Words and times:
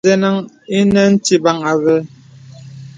Nzāl 0.03 0.09
zənəŋ 0.11 0.35
ìnə 0.79 1.03
tibaŋ 1.25 1.57
àvé. 1.71 1.95